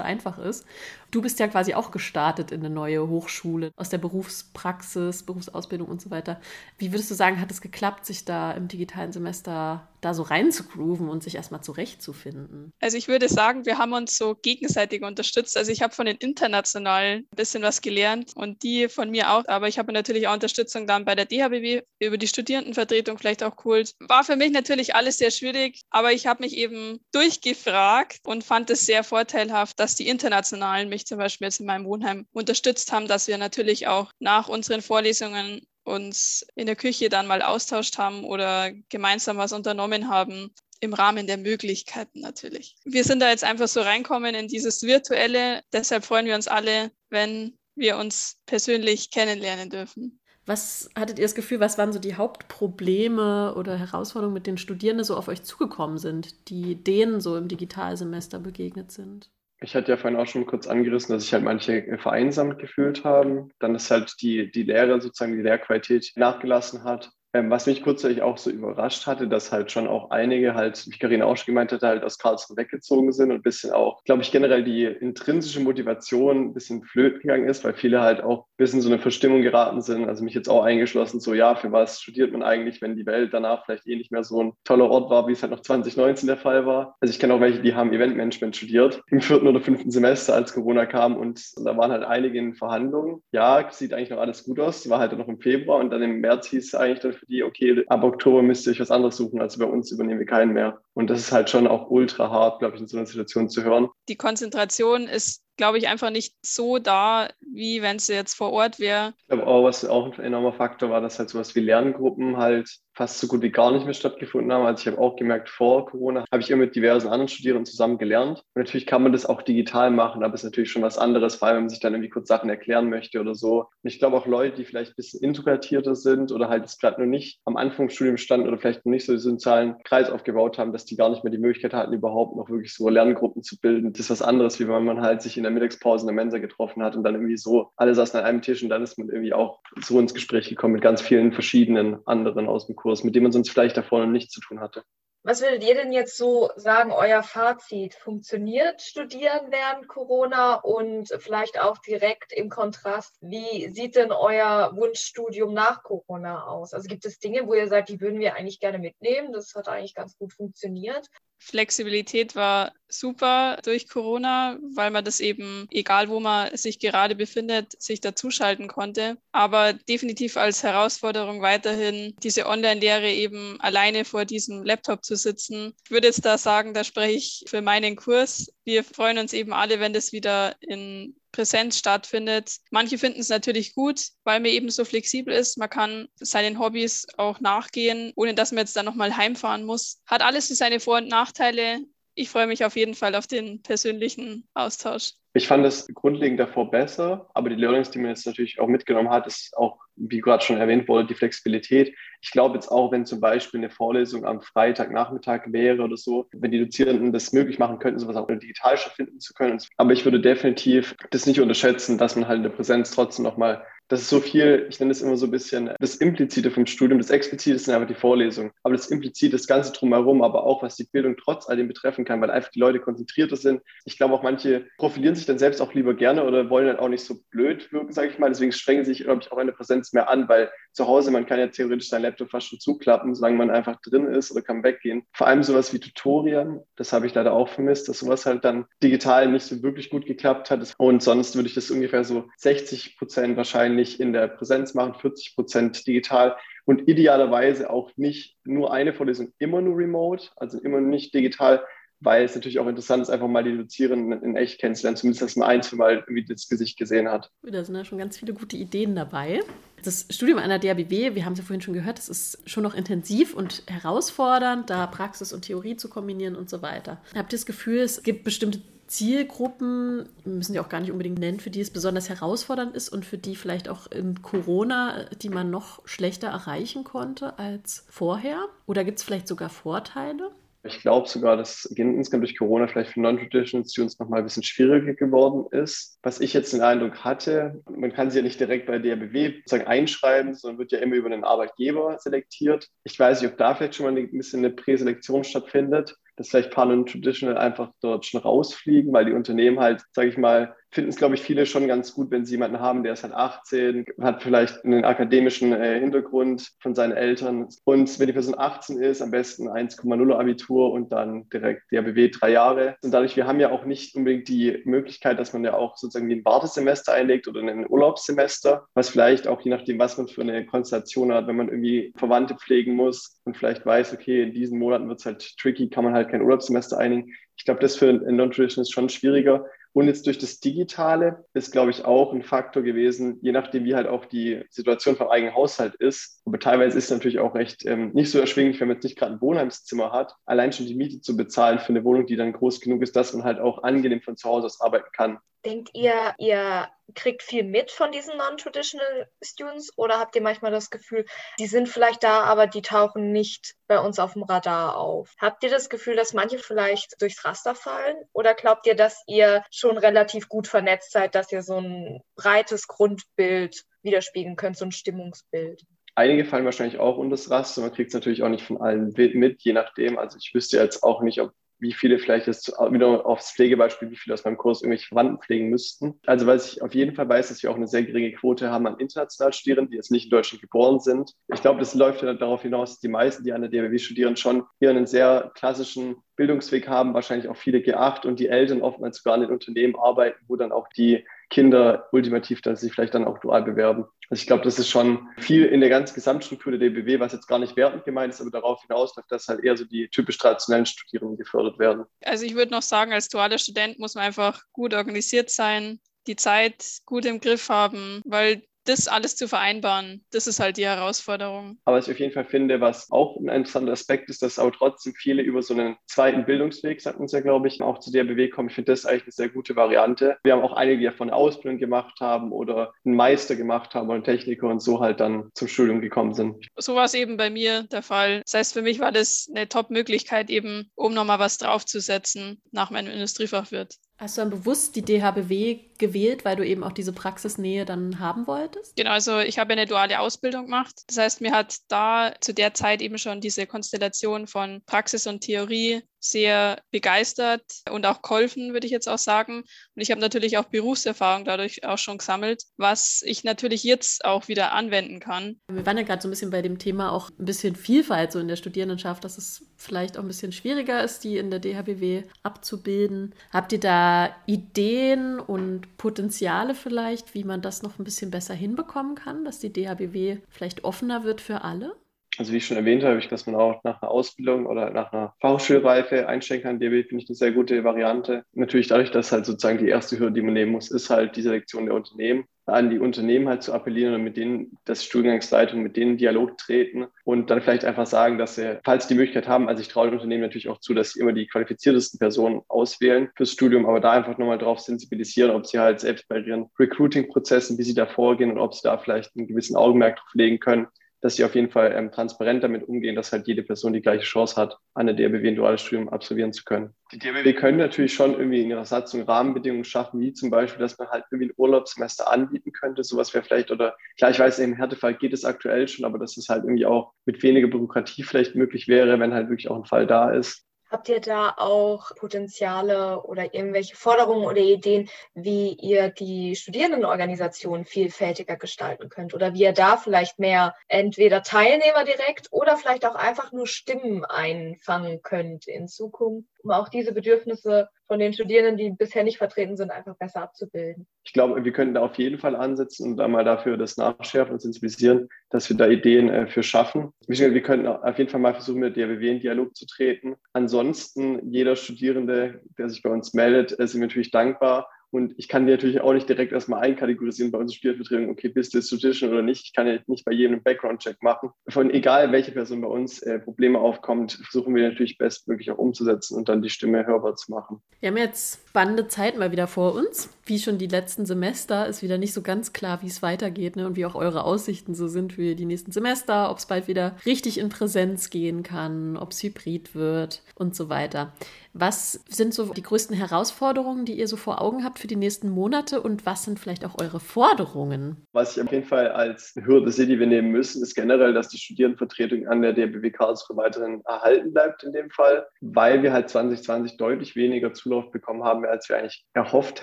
[0.00, 0.66] einfach ist.
[1.12, 6.02] Du bist ja quasi auch gestartet in eine neue Hochschule, aus der Berufspraxis, Berufsausbildung und
[6.02, 6.40] so weiter.
[6.76, 11.08] Wie würdest du sagen, hat es geklappt, sich da im digitalen Semester da so reinzugrooven
[11.08, 12.72] und sich erstmal zurechtzufinden?
[12.80, 15.56] Also ich würde sagen, wir haben uns so gegenseitig unterstützt.
[15.56, 19.44] Also ich habe von den Internationalen ein bisschen was gelernt und die von mir auch,
[19.46, 23.56] aber ich habe natürlich auch Unterstützung dann bei der DHBW über die Studierendenvertretung vielleicht auch
[23.56, 23.94] geholt.
[24.00, 28.70] War für mich natürlich alles sehr schwierig, aber ich habe mich eben durchgefragt und fand
[28.70, 33.08] es sehr vorteilhaft, dass die Internationalen mich zum Beispiel jetzt in meinem Wohnheim unterstützt haben,
[33.08, 38.24] dass wir natürlich auch nach unseren Vorlesungen uns in der Küche dann mal austauscht haben
[38.24, 42.76] oder gemeinsam was unternommen haben, im Rahmen der Möglichkeiten natürlich.
[42.84, 45.62] Wir sind da jetzt einfach so reinkommen in dieses Virtuelle.
[45.72, 50.20] Deshalb freuen wir uns alle, wenn wir uns persönlich kennenlernen dürfen.
[50.46, 55.04] Was hattet ihr das Gefühl, was waren so die Hauptprobleme oder Herausforderungen, mit denen Studierende
[55.04, 59.30] so auf euch zugekommen sind, die denen so im Digitalsemester begegnet sind?
[59.62, 63.52] Ich hatte ja vorhin auch schon kurz angerissen, dass sich halt manche vereinsamt gefühlt haben.
[63.58, 67.10] Dann ist halt die, die Lehre, sozusagen die Lehrqualität nachgelassen hat.
[67.32, 70.98] Ähm, was mich kurzzeitig auch so überrascht hatte, dass halt schon auch einige halt, wie
[70.98, 74.22] Karina auch schon gemeint hatte, halt aus Karlsruhe weggezogen sind und ein bisschen auch, glaube
[74.22, 78.56] ich, generell die intrinsische Motivation ein bisschen flöten gegangen ist, weil viele halt auch ein
[78.56, 80.08] bisschen so eine Verstimmung geraten sind.
[80.08, 83.32] Also mich jetzt auch eingeschlossen, so ja, für was studiert man eigentlich, wenn die Welt
[83.32, 86.26] danach vielleicht eh nicht mehr so ein toller Ort war, wie es halt noch 2019
[86.26, 86.96] der Fall war.
[87.00, 90.52] Also ich kenne auch welche, die haben Eventmanagement studiert im vierten oder fünften Semester, als
[90.52, 93.22] Corona kam und, und da waren halt einige in Verhandlungen.
[93.30, 96.20] Ja, sieht eigentlich noch alles gut aus, war halt noch im Februar und dann im
[96.20, 99.16] März hieß es eigentlich dann für die, okay, ab Oktober müsst ihr euch was anderes
[99.16, 100.80] suchen, also bei uns übernehmen wir keinen mehr.
[100.94, 103.62] Und das ist halt schon auch ultra hart, glaube ich, in so einer Situation zu
[103.62, 103.88] hören.
[104.08, 108.80] Die Konzentration ist glaube ich, einfach nicht so da, wie wenn sie jetzt vor Ort
[108.80, 109.12] wäre.
[109.18, 112.78] Ich glaube auch, was auch ein enormer Faktor war, dass halt sowas wie Lerngruppen halt
[113.00, 114.66] fast so gut wie gar nicht mehr stattgefunden haben.
[114.66, 117.96] Also ich habe auch gemerkt, vor Corona habe ich immer mit diversen anderen Studierenden zusammen
[117.96, 118.40] gelernt.
[118.54, 121.36] Und natürlich kann man das auch digital machen, aber es ist natürlich schon was anderes,
[121.36, 123.60] vor allem wenn man sich dann irgendwie kurz Sachen erklären möchte oder so.
[123.60, 127.00] Und ich glaube auch Leute, die vielleicht ein bisschen introvertierter sind oder halt jetzt gerade
[127.00, 130.10] noch nicht am Anfang des Studiums standen oder vielleicht noch nicht so diesen sozialen Kreis
[130.10, 133.42] aufgebaut haben, dass die gar nicht mehr die Möglichkeit hatten, überhaupt noch wirklich so Lerngruppen
[133.42, 133.94] zu bilden.
[133.94, 136.36] Das ist was anderes, wie wenn man halt sich in der Mittagspause in der Mensa
[136.36, 139.08] getroffen hat und dann irgendwie so alle saßen an einem Tisch und dann ist man
[139.08, 143.14] irgendwie auch so ins Gespräch gekommen mit ganz vielen verschiedenen anderen aus dem Kurs, mit
[143.14, 144.84] denen man sonst vielleicht davor noch nichts zu tun hatte.
[145.22, 147.94] Was würdet ihr denn jetzt so sagen, euer Fazit?
[147.94, 155.52] Funktioniert Studieren während Corona und vielleicht auch direkt im Kontrast, wie sieht denn euer Wunschstudium
[155.52, 156.72] nach Corona aus?
[156.72, 159.34] Also gibt es Dinge, wo ihr sagt, die würden wir eigentlich gerne mitnehmen?
[159.34, 161.06] Das hat eigentlich ganz gut funktioniert.
[161.40, 167.80] Flexibilität war super durch Corona, weil man das eben, egal wo man sich gerade befindet,
[167.80, 169.16] sich dazuschalten konnte.
[169.32, 175.72] Aber definitiv als Herausforderung weiterhin diese Online-Lehre eben alleine vor diesem Laptop zu sitzen.
[175.84, 178.52] Ich würde jetzt da sagen, da spreche ich für meinen Kurs.
[178.70, 182.58] Wir freuen uns eben alle, wenn das wieder in Präsenz stattfindet.
[182.70, 185.58] Manche finden es natürlich gut, weil man eben so flexibel ist.
[185.58, 190.00] Man kann seinen Hobbys auch nachgehen, ohne dass man jetzt dann nochmal heimfahren muss.
[190.06, 191.80] Hat alles seine Vor- und Nachteile.
[192.14, 195.14] Ich freue mich auf jeden Fall auf den persönlichen Austausch.
[195.32, 199.10] Ich fand es grundlegend davor besser, aber die Learnings, die man jetzt natürlich auch mitgenommen
[199.10, 201.94] hat, ist auch, wie gerade schon erwähnt wurde, die Flexibilität.
[202.20, 206.50] Ich glaube jetzt auch, wenn zum Beispiel eine Vorlesung am Freitagnachmittag wäre oder so, wenn
[206.50, 209.62] die Dozierenden das möglich machen könnten, sowas auch digital stattfinden zu können.
[209.76, 213.64] Aber ich würde definitiv das nicht unterschätzen, dass man halt in der Präsenz trotzdem nochmal
[213.90, 217.00] das ist so viel, ich nenne es immer so ein bisschen das Implizite vom Studium.
[217.00, 218.52] Das Explizite sind einfach die Vorlesungen.
[218.62, 222.04] Aber das Implizite, das Ganze drumherum, aber auch, was die Bildung trotz all dem betreffen
[222.04, 223.62] kann, weil einfach die Leute konzentrierter sind.
[223.84, 226.88] Ich glaube auch manche profilieren sich dann selbst auch lieber gerne oder wollen dann auch
[226.88, 228.28] nicht so blöd wirken, sage ich mal.
[228.28, 231.10] Deswegen strengen sie sich, glaube ich, auch in der Präsenz mehr an, weil zu Hause,
[231.10, 234.42] man kann ja theoretisch seinen Laptop fast schon zuklappen, solange man einfach drin ist oder
[234.42, 235.02] kann weggehen.
[235.12, 238.66] Vor allem sowas wie Tutorien, das habe ich leider auch vermisst, dass sowas halt dann
[238.82, 240.74] digital nicht so wirklich gut geklappt hat.
[240.78, 244.94] Und sonst würde ich das ungefähr so 60 Prozent wahrscheinlich wahrscheinlich in der Präsenz machen,
[244.94, 250.80] 40 Prozent digital und idealerweise auch nicht nur eine Vorlesung immer nur remote, also immer
[250.80, 251.64] nicht digital,
[252.00, 255.36] weil es natürlich auch interessant ist, einfach mal die Dozierenden in echt kennenzulernen, zumindest dass
[255.36, 257.30] man ein, zwei Mal irgendwie das Gesicht gesehen hat.
[257.42, 259.40] Da sind ja schon ganz viele gute Ideen dabei.
[259.82, 262.62] Das Studium an der DABW, wir haben es ja vorhin schon gehört, das ist schon
[262.62, 267.00] noch intensiv und herausfordernd, da Praxis und Theorie zu kombinieren und so weiter.
[267.14, 268.60] Habt ihr das Gefühl, es gibt bestimmte
[268.90, 273.04] Zielgruppen, müssen die auch gar nicht unbedingt nennen, für die es besonders herausfordernd ist und
[273.04, 278.48] für die vielleicht auch in Corona, die man noch schlechter erreichen konnte als vorher?
[278.66, 280.32] Oder gibt es vielleicht sogar Vorteile?
[280.62, 284.92] Ich glaube sogar, dass insgesamt durch Corona vielleicht für Non-Traditional Students nochmal ein bisschen schwieriger
[284.92, 285.98] geworden ist.
[286.02, 289.66] Was ich jetzt den Eindruck hatte, man kann sie ja nicht direkt bei DRBW sozusagen
[289.66, 292.68] einschreiben, sondern wird ja immer über den Arbeitgeber selektiert.
[292.84, 296.50] Ich weiß nicht, ob da vielleicht schon mal ein bisschen eine Präselektion stattfindet dass vielleicht
[296.50, 300.90] Pan und Traditional einfach dort schon rausfliegen, weil die Unternehmen halt, sage ich mal, finden
[300.90, 303.84] es, glaube ich, viele schon ganz gut, wenn sie jemanden haben, der ist halt 18,
[304.00, 307.48] hat vielleicht einen akademischen äh, Hintergrund von seinen Eltern.
[307.64, 312.30] Und wenn die Person 18 ist, am besten 1,0 Abitur und dann direkt DRBW drei
[312.30, 312.76] Jahre.
[312.82, 316.10] Und dadurch, wir haben ja auch nicht unbedingt die Möglichkeit, dass man ja auch sozusagen
[316.10, 320.46] ein Wartesemester einlegt oder ein Urlaubssemester, was vielleicht auch je nachdem, was man für eine
[320.46, 324.88] Konstellation hat, wenn man irgendwie Verwandte pflegen muss und vielleicht weiß, okay, in diesen Monaten
[324.88, 327.12] wird es halt tricky, kann man halt kein Urlaubssemester einlegen.
[327.36, 329.46] Ich glaube, das für ein Non-Traditional ist schon schwieriger.
[329.72, 333.74] Und jetzt durch das Digitale ist, glaube ich, auch ein Faktor gewesen, je nachdem, wie
[333.74, 336.22] halt auch die Situation vom eigenen Haushalt ist.
[336.26, 338.98] Aber teilweise ist es natürlich auch recht ähm, nicht so erschwinglich, wenn man jetzt nicht
[338.98, 342.32] gerade ein Wohnheimszimmer hat, allein schon die Miete zu bezahlen für eine Wohnung, die dann
[342.32, 345.18] groß genug ist, dass man halt auch angenehm von zu Hause aus arbeiten kann.
[345.44, 350.70] Denkt ihr, ihr kriegt viel mit von diesen Non-Traditional Students oder habt ihr manchmal das
[350.70, 351.04] Gefühl,
[351.38, 355.14] die sind vielleicht da, aber die tauchen nicht bei uns auf dem Radar auf?
[355.18, 359.44] Habt ihr das Gefühl, dass manche vielleicht durchs Raster fallen oder glaubt ihr, dass ihr
[359.50, 364.72] schon relativ gut vernetzt seid, dass ihr so ein breites Grundbild widerspiegeln könnt, so ein
[364.72, 365.64] Stimmungsbild?
[365.94, 367.62] Einige fallen wahrscheinlich auch unter das Raster.
[367.62, 369.98] Man kriegt es natürlich auch nicht von allen mit, je nachdem.
[369.98, 373.96] Also ich wüsste jetzt auch nicht, ob wie viele vielleicht jetzt wieder aufs Pflegebeispiel, wie
[373.96, 376.00] viele aus meinem Kurs irgendwelche Verwandten pflegen müssten.
[376.06, 378.66] Also was ich auf jeden Fall weiß, dass wir auch eine sehr geringe Quote haben
[378.66, 381.14] an internationalen Studierenden, die jetzt nicht in Deutschland geboren sind.
[381.32, 384.16] Ich glaube, das läuft ja darauf hinaus, dass die meisten, die an der DRW studieren,
[384.16, 388.98] schon hier einen sehr klassischen Bildungsweg haben, wahrscheinlich auch viele G8 und die Eltern oftmals
[388.98, 393.06] sogar in den Unternehmen arbeiten, wo dann auch die Kinder ultimativ dann sich vielleicht dann
[393.06, 393.86] auch dual bewerben.
[394.10, 397.28] Also ich glaube, das ist schon viel in der ganzen Gesamtstruktur der DBW, was jetzt
[397.28, 400.66] gar nicht wertend gemeint ist, aber darauf hinausläuft, dass halt eher so die typisch traditionellen
[400.66, 401.84] Studierenden gefördert werden.
[402.04, 406.16] Also ich würde noch sagen, als dualer Student muss man einfach gut organisiert sein, die
[406.16, 411.58] Zeit gut im Griff haben, weil das alles zu vereinbaren, das ist halt die Herausforderung.
[411.64, 414.50] Aber was ich auf jeden Fall finde, was auch ein interessanter Aspekt ist, dass auch
[414.50, 418.04] trotzdem viele über so einen zweiten Bildungsweg, sagt uns ja, glaube ich, auch zu der
[418.04, 418.48] BW kommen.
[418.48, 420.16] Ich finde das eigentlich eine sehr gute Variante.
[420.22, 423.86] Wir haben auch einige, die davon eine Ausbildung gemacht haben oder einen Meister gemacht haben
[423.86, 426.46] oder einen Techniker und so halt dann zum Studium gekommen sind.
[426.56, 428.22] So war es eben bei mir der Fall.
[428.24, 432.92] Das heißt, für mich war das eine Top-Möglichkeit eben, um nochmal was draufzusetzen nach meinem
[432.92, 433.74] Industriefachwirt.
[433.98, 438.28] Hast du dann bewusst die DHBW gewählt, weil du eben auch diese Praxisnähe dann haben
[438.28, 438.76] wolltest?
[438.76, 440.74] Genau, also ich habe eine duale Ausbildung gemacht.
[440.86, 445.22] Das heißt, mir hat da zu der Zeit eben schon diese Konstellation von Praxis und
[445.22, 449.40] Theorie sehr begeistert und auch geholfen, würde ich jetzt auch sagen.
[449.40, 454.28] Und ich habe natürlich auch Berufserfahrung dadurch auch schon gesammelt, was ich natürlich jetzt auch
[454.28, 455.36] wieder anwenden kann.
[455.48, 458.18] Wir waren ja gerade so ein bisschen bei dem Thema auch ein bisschen Vielfalt so
[458.18, 462.04] in der Studierendenschaft, dass es vielleicht auch ein bisschen schwieriger ist, die in der DHBW
[462.22, 463.14] abzubilden.
[463.30, 468.94] Habt ihr da Ideen und Potenziale vielleicht, wie man das noch ein bisschen besser hinbekommen
[468.94, 471.74] kann, dass die DHBW vielleicht offener wird für alle?
[472.18, 475.14] Also wie ich schon erwähnt habe, dass man auch nach einer Ausbildung oder nach einer
[475.20, 476.60] Fachschulreife einsteigen kann.
[476.60, 478.24] DB finde ich eine sehr gute Variante.
[478.32, 481.22] Natürlich dadurch, dass halt sozusagen die erste Hürde, die man nehmen muss, ist halt die
[481.22, 485.76] Selektion der Unternehmen an die Unternehmen halt zu appellieren und mit denen, das Studiengangsleitung, mit
[485.76, 489.48] denen Dialog treten und dann vielleicht einfach sagen, dass sie, falls sie die Möglichkeit haben,
[489.48, 493.10] also ich traue den Unternehmen natürlich auch zu, dass sie immer die qualifiziertesten Personen auswählen
[493.16, 497.58] fürs Studium, aber da einfach nochmal drauf sensibilisieren, ob sie halt selbst bei ihren Recruiting-Prozessen,
[497.58, 500.66] wie sie da vorgehen und ob sie da vielleicht einen gewissen Augenmerk drauf legen können,
[501.00, 504.04] dass sie auf jeden Fall ähm, transparent damit umgehen, dass halt jede Person die gleiche
[504.04, 506.74] Chance hat, eine DRBW ein duales Studium absolvieren zu können.
[506.92, 510.78] Die DRBW können natürlich schon irgendwie in ihrer Satzung Rahmenbedingungen schaffen, wie zum Beispiel, dass
[510.78, 512.84] man halt irgendwie ein Urlaubssemester anbieten könnte.
[512.84, 516.16] Sowas wäre vielleicht, oder klar, ich weiß, im Härtefall geht es aktuell schon, aber dass
[516.16, 519.64] es halt irgendwie auch mit weniger Bürokratie vielleicht möglich wäre, wenn halt wirklich auch ein
[519.64, 520.44] Fall da ist.
[520.70, 528.36] Habt ihr da auch Potenziale oder irgendwelche Forderungen oder Ideen, wie ihr die Studierendenorganisation vielfältiger
[528.36, 529.12] gestalten könnt?
[529.12, 534.04] Oder wie ihr da vielleicht mehr entweder Teilnehmer direkt oder vielleicht auch einfach nur Stimmen
[534.04, 539.56] einfangen könnt in Zukunft, um auch diese Bedürfnisse von den Studierenden, die bisher nicht vertreten
[539.56, 540.86] sind, einfach besser abzubilden.
[541.02, 544.40] Ich glaube, wir könnten da auf jeden Fall ansetzen und einmal dafür das nachschärfen und
[544.40, 546.92] sensibilisieren, dass wir da Ideen äh, für schaffen.
[547.08, 550.14] Wir könnten auf jeden Fall mal versuchen, mit der WW in Dialog zu treten.
[550.32, 555.28] Ansonsten, jeder Studierende, der sich bei uns meldet, äh, sind wir natürlich dankbar und ich
[555.28, 559.10] kann die natürlich auch nicht direkt erstmal einkategorisieren bei unseren Spielvertretungen, okay, bist du Tradition
[559.10, 559.46] oder nicht.
[559.46, 561.30] Ich kann ja nicht bei jedem einen Background-Check machen.
[561.48, 566.16] Von egal, welche Person bei uns äh, Probleme aufkommt, versuchen wir natürlich bestmöglich auch umzusetzen
[566.16, 567.60] und dann die Stimme hörbar zu machen.
[567.80, 570.10] Wir haben jetzt spannende Zeit mal wieder vor uns.
[570.26, 573.66] Wie schon die letzten Semester ist wieder nicht so ganz klar, wie es weitergeht ne?
[573.66, 576.96] und wie auch eure Aussichten so sind für die nächsten Semester, ob es bald wieder
[577.06, 581.12] richtig in Präsenz gehen kann, ob es hybrid wird und so weiter.
[581.52, 585.28] Was sind so die größten Herausforderungen, die ihr so vor Augen habt für die nächsten
[585.28, 588.06] Monate und was sind vielleicht auch eure Forderungen?
[588.12, 591.28] Was ich auf jeden Fall als Hürde sehe, die wir nehmen müssen, ist generell, dass
[591.28, 596.08] die Studierendenvertretung an der DBW Karlsruhe weiterhin erhalten bleibt in dem Fall, weil wir halt
[596.08, 599.62] 2020 deutlich weniger Zulauf bekommen haben, als wir eigentlich erhofft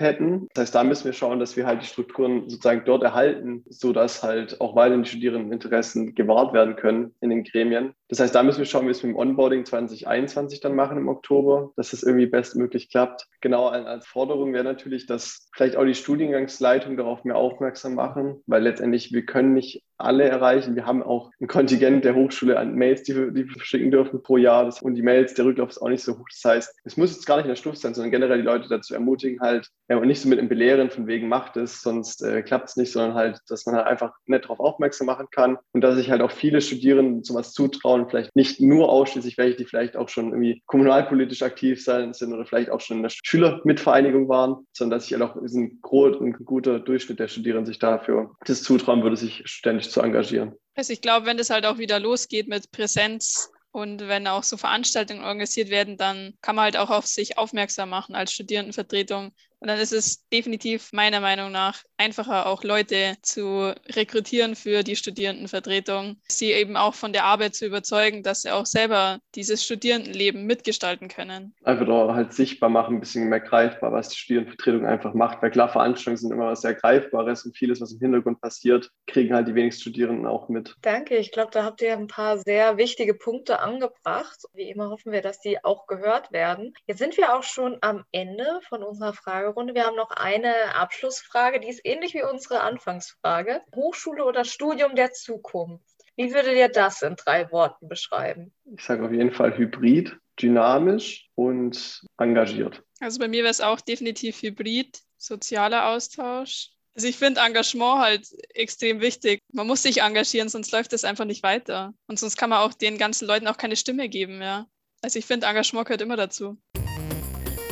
[0.00, 0.46] hätten.
[0.54, 4.22] Das heißt, da müssen wir schauen, dass wir halt die Strukturen sozusagen dort erhalten, sodass
[4.22, 7.94] halt auch weiterhin die Studierendeninteressen gewahrt werden können in den Gremien.
[8.08, 10.96] Das heißt, da müssen wir schauen, wie wir es mit dem Onboarding 2021 dann machen
[10.96, 13.26] im Oktober dass es irgendwie bestmöglich klappt.
[13.40, 18.62] Genau als Forderung wäre natürlich, dass vielleicht auch die Studiengangsleitung darauf mehr aufmerksam machen, weil
[18.62, 20.76] letztendlich wir können nicht alle erreichen.
[20.76, 24.22] Wir haben auch ein Kontingent der Hochschule an Mails, die wir, die wir verschicken dürfen
[24.22, 24.72] pro Jahr.
[24.82, 26.26] und die Mails, der Rücklauf ist auch nicht so hoch.
[26.30, 28.68] Das heißt, es muss jetzt gar nicht in der Stufe sein, sondern generell die Leute
[28.68, 32.22] dazu ermutigen, halt, ja, und nicht so mit einem Belehren von wegen macht es, sonst
[32.22, 35.58] äh, klappt es nicht, sondern halt, dass man halt einfach nicht darauf aufmerksam machen kann
[35.72, 39.64] und dass sich halt auch viele Studierenden sowas zutrauen, vielleicht nicht nur ausschließlich welche, die
[39.64, 44.28] vielleicht auch schon irgendwie kommunalpolitisch aktiv sein sind oder vielleicht auch schon in der Schülermitvereinigung
[44.28, 45.80] waren, sondern dass sich halt auch ein,
[46.20, 50.54] ein guter Durchschnitt der Studierenden sich dafür das zutrauen würde, sich ständig zu engagieren.
[50.74, 54.56] Also ich glaube, wenn das halt auch wieder losgeht mit Präsenz und wenn auch so
[54.56, 59.68] Veranstaltungen organisiert werden, dann kann man halt auch auf sich aufmerksam machen als Studierendenvertretung, und
[59.68, 66.16] dann ist es definitiv meiner Meinung nach einfacher, auch Leute zu rekrutieren für die Studierendenvertretung,
[66.28, 71.08] sie eben auch von der Arbeit zu überzeugen, dass sie auch selber dieses Studierendenleben mitgestalten
[71.08, 71.54] können.
[71.64, 75.42] Einfach da halt sichtbar machen, ein bisschen mehr greifbar, was die Studierendenvertretung einfach macht.
[75.42, 79.34] Weil klar, Veranstaltungen sind immer was sehr Greifbares und vieles, was im Hintergrund passiert, kriegen
[79.34, 80.76] halt die wenigsten Studierenden auch mit.
[80.82, 84.38] Danke, ich glaube, da habt ihr ein paar sehr wichtige Punkte angebracht.
[84.54, 86.74] Wie immer hoffen wir, dass die auch gehört werden.
[86.86, 89.74] Jetzt sind wir auch schon am Ende von unserer Frage Fragerunde.
[89.74, 93.62] Wir haben noch eine Abschlussfrage, die ist ähnlich wie unsere Anfangsfrage.
[93.74, 95.84] Hochschule oder Studium der Zukunft?
[96.16, 98.52] Wie würdet ihr das in drei Worten beschreiben?
[98.76, 102.82] Ich sage auf jeden Fall hybrid, dynamisch und engagiert.
[103.00, 106.70] Also bei mir wäre es auch definitiv hybrid, sozialer Austausch.
[106.94, 109.40] Also ich finde Engagement halt extrem wichtig.
[109.52, 111.94] Man muss sich engagieren, sonst läuft es einfach nicht weiter.
[112.08, 114.66] Und sonst kann man auch den ganzen Leuten auch keine Stimme geben, ja.
[115.00, 116.58] Also ich finde, Engagement gehört immer dazu.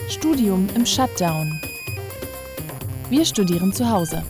[0.09, 1.61] Studium im Shutdown.
[3.11, 4.23] Wir studieren zu Hause.